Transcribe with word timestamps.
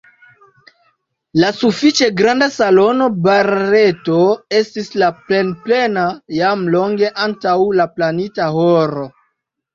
La 1.41 1.49
sufiĉe 1.57 2.07
granda 2.21 2.47
salono 2.55 3.09
Barreto 3.27 4.17
estis 4.61 4.91
plenplena 5.29 6.07
jam 6.39 6.67
longe 6.79 7.13
antaŭ 7.29 7.55
la 7.83 7.89
planita 8.01 8.51
horo. 8.59 9.07